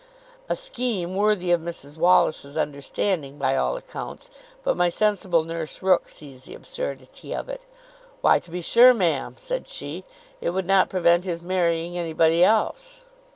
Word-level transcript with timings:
A 0.49 0.55
scheme, 0.55 1.15
worthy 1.15 1.51
of 1.51 1.61
Mrs 1.61 1.95
Wallis's 1.95 2.57
understanding, 2.57 3.37
by 3.37 3.55
all 3.55 3.77
accounts; 3.77 4.31
but 4.63 4.75
my 4.75 4.89
sensible 4.89 5.43
nurse 5.43 5.83
Rooke 5.83 6.09
sees 6.09 6.43
the 6.45 6.55
absurdity 6.55 7.35
of 7.35 7.47
it. 7.49 7.61
'Why, 8.21 8.39
to 8.39 8.49
be 8.49 8.61
sure, 8.61 8.95
ma'am,' 8.95 9.35
said 9.37 9.67
she, 9.67 10.03
'it 10.41 10.49
would 10.49 10.65
not 10.65 10.89
prevent 10.89 11.25
his 11.25 11.43
marrying 11.43 11.99
anybody 11.99 12.43
else. 12.43 13.03